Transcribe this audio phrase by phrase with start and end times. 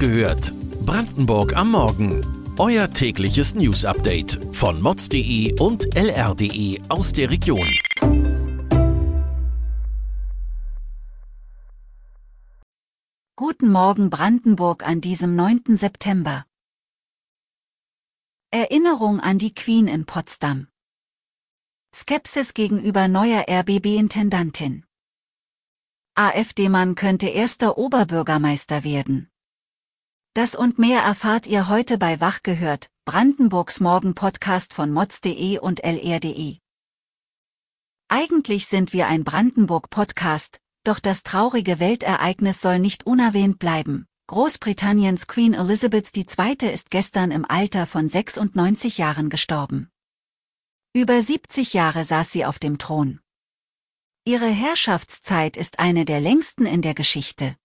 [0.00, 0.52] gehört.
[0.86, 2.26] Brandenburg am Morgen.
[2.58, 7.68] Euer tägliches News-Update von mods.de und lr.de aus der Region.
[13.36, 15.76] Guten Morgen Brandenburg an diesem 9.
[15.76, 16.46] September.
[18.50, 20.68] Erinnerung an die Queen in Potsdam.
[21.94, 24.84] Skepsis gegenüber neuer RBB-Intendantin.
[26.14, 29.29] AfD-Mann könnte erster Oberbürgermeister werden.
[30.34, 36.58] Das und mehr erfahrt ihr heute bei Wach gehört, Brandenburgs Morgen-Podcast von mods.de und lr.de.
[38.08, 44.06] Eigentlich sind wir ein Brandenburg-Podcast, doch das traurige Weltereignis soll nicht unerwähnt bleiben.
[44.28, 46.72] Großbritanniens Queen Elizabeth II.
[46.72, 49.90] ist gestern im Alter von 96 Jahren gestorben.
[50.92, 53.18] Über 70 Jahre saß sie auf dem Thron.
[54.24, 57.56] Ihre Herrschaftszeit ist eine der längsten in der Geschichte.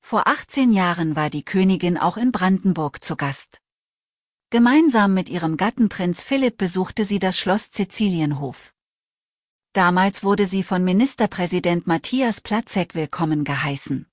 [0.00, 3.60] Vor 18 Jahren war die Königin auch in Brandenburg zu Gast.
[4.50, 8.74] Gemeinsam mit ihrem Gatten Prinz Philipp besuchte sie das Schloss Sizilienhof.
[9.72, 14.06] Damals wurde sie von Ministerpräsident Matthias Platzek willkommen geheißen.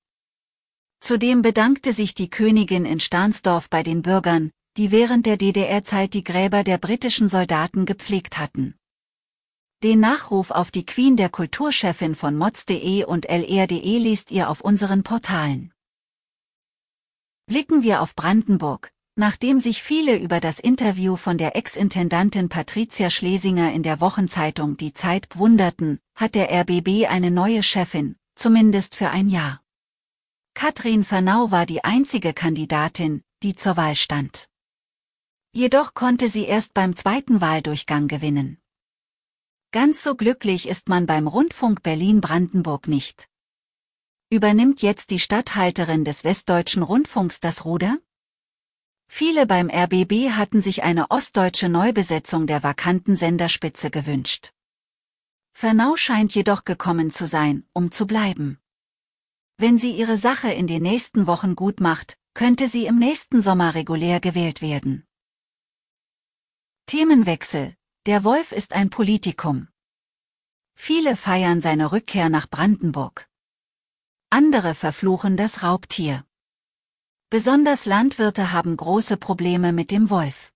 [1.00, 6.24] Zudem bedankte sich die Königin in Stahnsdorf bei den Bürgern, die während der DDR-Zeit die
[6.24, 8.76] Gräber der britischen Soldaten gepflegt hatten.
[9.84, 15.02] Den Nachruf auf die Queen der Kulturchefin von mods.de und lr.de liest ihr auf unseren
[15.02, 15.74] Portalen.
[17.48, 18.92] Blicken wir auf Brandenburg.
[19.16, 24.92] Nachdem sich viele über das Interview von der Ex-Intendantin Patricia Schlesinger in der Wochenzeitung Die
[24.92, 29.62] Zeit wunderten, hat der RBB eine neue Chefin, zumindest für ein Jahr.
[30.56, 34.50] Katrin Vernau war die einzige Kandidatin, die zur Wahl stand.
[35.54, 38.60] Jedoch konnte sie erst beim zweiten Wahldurchgang gewinnen.
[39.72, 43.30] Ganz so glücklich ist man beim Rundfunk Berlin-Brandenburg nicht.
[44.30, 47.98] Übernimmt jetzt die Statthalterin des Westdeutschen Rundfunks das Ruder?
[49.08, 54.52] Viele beim RBB hatten sich eine ostdeutsche Neubesetzung der vakanten Senderspitze gewünscht.
[55.54, 58.60] Fernau scheint jedoch gekommen zu sein, um zu bleiben.
[59.58, 63.76] Wenn sie ihre Sache in den nächsten Wochen gut macht, könnte sie im nächsten Sommer
[63.76, 65.08] regulär gewählt werden.
[66.86, 67.78] Themenwechsel
[68.08, 69.70] der Wolf ist ein Politikum.
[70.76, 73.27] Viele feiern seine Rückkehr nach Brandenburg.
[74.30, 76.26] Andere verfluchen das Raubtier.
[77.30, 80.52] Besonders Landwirte haben große Probleme mit dem Wolf.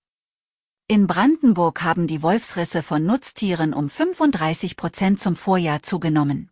[0.88, 6.52] In Brandenburg haben die Wolfsrisse von Nutztieren um 35 Prozent zum Vorjahr zugenommen.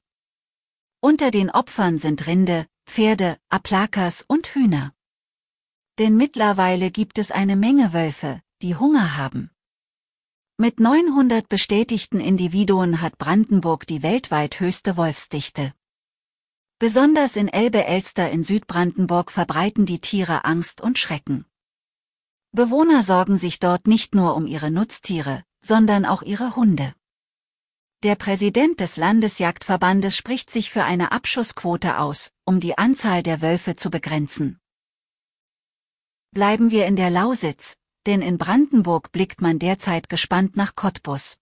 [1.01, 4.93] Unter den Opfern sind Rinde, Pferde, Aplakas und Hühner.
[5.97, 9.51] Denn mittlerweile gibt es eine Menge Wölfe, die Hunger haben.
[10.57, 15.73] Mit 900 bestätigten Individuen hat Brandenburg die weltweit höchste Wolfsdichte.
[16.79, 21.45] Besonders in Elbe-Elster in Südbrandenburg verbreiten die Tiere Angst und Schrecken.
[22.53, 26.95] Bewohner sorgen sich dort nicht nur um ihre Nutztiere, sondern auch ihre Hunde.
[28.03, 33.75] Der Präsident des Landesjagdverbandes spricht sich für eine Abschussquote aus, um die Anzahl der Wölfe
[33.75, 34.57] zu begrenzen.
[36.31, 37.75] Bleiben wir in der Lausitz,
[38.05, 41.37] denn in Brandenburg blickt man derzeit gespannt nach Cottbus.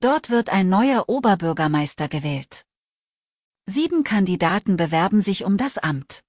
[0.00, 2.64] Dort wird ein neuer Oberbürgermeister gewählt.
[3.72, 6.24] Sieben Kandidaten bewerben sich um das Amt.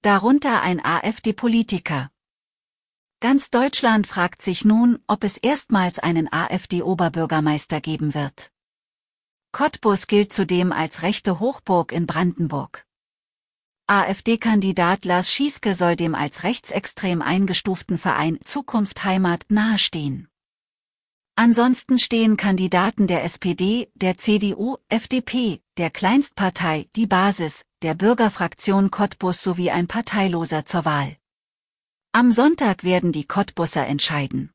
[0.00, 2.10] Darunter ein AfD-Politiker.
[3.20, 8.52] Ganz Deutschland fragt sich nun, ob es erstmals einen AfD-Oberbürgermeister geben wird.
[9.52, 12.86] Cottbus gilt zudem als rechte Hochburg in Brandenburg.
[13.86, 20.30] AfD-Kandidat Lars Schieske soll dem als rechtsextrem eingestuften Verein Zukunft Heimat nahestehen.
[21.34, 29.42] Ansonsten stehen Kandidaten der SPD, der CDU, FDP, der Kleinstpartei Die Basis, der Bürgerfraktion Cottbus
[29.42, 31.18] sowie ein Parteiloser zur Wahl.
[32.12, 34.52] Am Sonntag werden die Cottbusser entscheiden.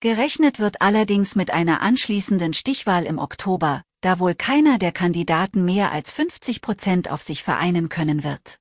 [0.00, 5.90] Gerechnet wird allerdings mit einer anschließenden Stichwahl im Oktober, da wohl keiner der Kandidaten mehr
[5.90, 8.58] als 50 Prozent auf sich vereinen können wird.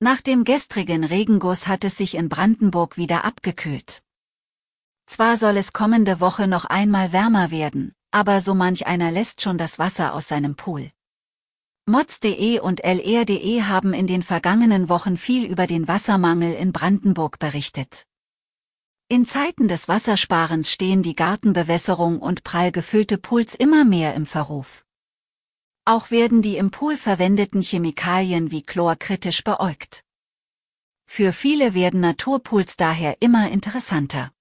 [0.00, 4.02] Nach dem gestrigen Regenguss hat es sich in Brandenburg wieder abgekühlt.
[5.06, 9.58] Zwar soll es kommende Woche noch einmal wärmer werden, aber so manch einer lässt schon
[9.58, 10.90] das Wasser aus seinem Pool.
[11.84, 18.06] Mods.de und lr.de haben in den vergangenen Wochen viel über den Wassermangel in Brandenburg berichtet.
[19.08, 24.86] In Zeiten des Wassersparens stehen die Gartenbewässerung und prall gefüllte Pools immer mehr im Verruf.
[25.84, 30.04] Auch werden die im Pool verwendeten Chemikalien wie Chlor kritisch beäugt.
[31.04, 34.32] Für viele werden Naturpools daher immer interessanter.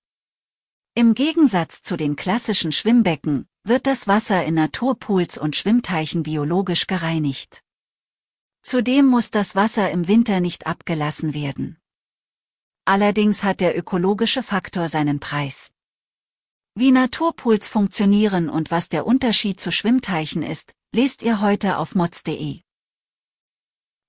[0.94, 7.64] Im Gegensatz zu den klassischen Schwimmbecken wird das Wasser in Naturpools und Schwimmteichen biologisch gereinigt.
[8.62, 11.78] Zudem muss das Wasser im Winter nicht abgelassen werden.
[12.86, 15.72] Allerdings hat der ökologische Faktor seinen Preis.
[16.76, 22.62] Wie Naturpools funktionieren und was der Unterschied zu Schwimmteichen ist, lest ihr heute auf mods.de.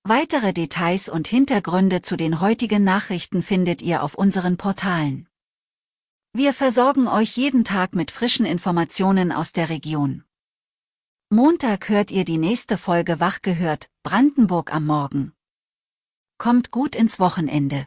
[0.03, 5.29] Weitere Details und Hintergründe zu den heutigen Nachrichten findet ihr auf unseren Portalen.
[6.39, 10.23] Wir versorgen euch jeden Tag mit frischen Informationen aus der Region.
[11.31, 15.33] Montag hört ihr die nächste Folge Wach gehört, Brandenburg am Morgen.
[16.37, 17.87] Kommt gut ins Wochenende.